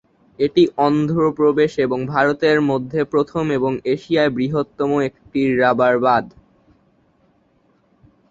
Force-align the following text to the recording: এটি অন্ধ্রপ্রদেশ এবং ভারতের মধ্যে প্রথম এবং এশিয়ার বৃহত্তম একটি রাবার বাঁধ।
এটি 0.39 0.63
অন্ধ্রপ্রদেশ 0.79 1.71
এবং 1.79 1.99
ভারতের 2.05 2.57
মধ্যে 2.69 2.99
প্রথম 3.13 3.45
এবং 3.51 3.71
এশিয়ার 3.85 4.29
বৃহত্তম 4.31 4.91
একটি 5.09 5.41
রাবার 5.55 5.95
বাঁধ। 5.99 6.25